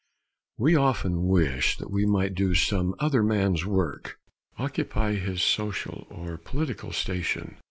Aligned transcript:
We 0.57 0.75
often 0.75 1.27
wish 1.27 1.77
that 1.77 1.91
we 1.91 2.07
might 2.07 2.33
do 2.33 2.55
some 2.55 2.95
other 2.97 3.21
man's 3.21 3.67
work, 3.67 4.17
occupy 4.57 5.13
his 5.13 5.43
social 5.43 6.07
or 6.09 6.39
political 6.39 6.91
station. 6.91 7.59